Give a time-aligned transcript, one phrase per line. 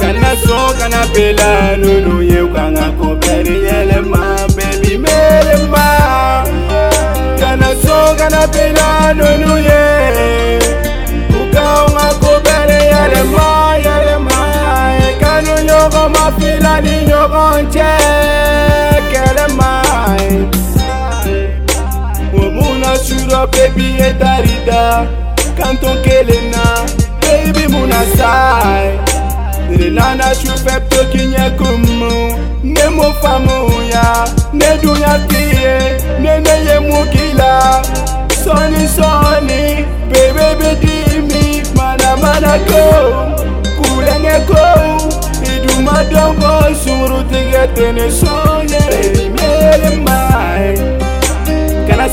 [0.00, 1.52] Can I song kana bila
[1.82, 4.24] nunu ye kanga ko peri yele ma
[4.56, 6.46] baby make mine.
[7.40, 10.35] Can I song kana bila nunu ye.
[23.44, 24.80] baby etarida
[25.60, 26.62] kantonkelena
[27.24, 28.92] baby munasai
[29.78, 32.14] lelana shufe tokinye kumu
[32.74, 35.76] ne mo famuya oh, ne dunya tiye
[36.22, 37.52] ne ne ye mugila
[38.44, 39.62] soni soni
[40.10, 42.84] bebe bedimi mana mana ko
[43.78, 44.66] kulenge ko
[45.52, 46.52] iduma dongo
[46.84, 49.35] suru tige tene sonyere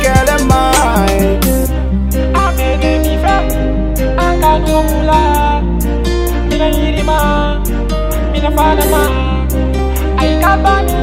[0.00, 1.38] kele mai
[2.34, 3.42] Amene mi fa
[4.16, 5.62] anga nyomula
[6.48, 7.60] Mina yirima
[8.32, 9.02] mina fana ma
[10.18, 10.94] Ai kabani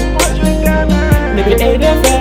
[1.36, 2.21] Baby, ain't fair?